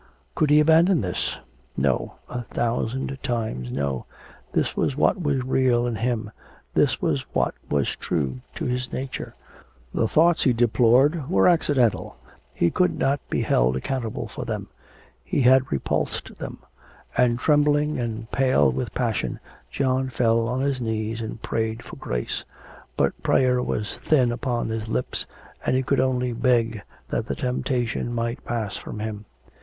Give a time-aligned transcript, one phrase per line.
[0.33, 1.37] Could he abandon this?
[1.77, 4.07] No, a thousand times no.
[4.51, 6.31] This was what was real in him,
[6.73, 9.35] this was what was true to his nature.
[9.93, 12.17] The thoughts he deplored were accidental.
[12.51, 14.69] He could not be held accountable for them.
[15.23, 16.63] He had repulsed them;
[17.15, 19.39] and trembling and pale with passion,
[19.69, 22.43] John fell on his knees and prayed for grace.
[22.97, 25.27] But prayer was thin upon his lips,
[25.63, 29.25] and he could only beg that the temptation might pass from him....